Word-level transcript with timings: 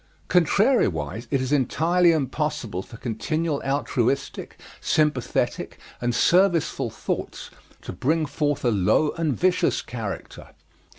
Contrariwise, 0.29 1.27
it 1.29 1.41
is 1.43 1.51
entirely 1.51 2.11
impossible 2.11 2.81
for 2.81 2.97
continual 2.97 3.61
altruistic, 3.63 4.59
sympathetic, 4.79 5.77
and 6.01 6.15
serviceful 6.15 6.89
thoughts 6.89 7.51
to 7.83 7.93
bring 7.93 8.25
forth 8.25 8.65
a 8.65 8.71
low 8.71 9.11
and 9.11 9.37
vicious 9.37 9.83
character. 9.83 10.55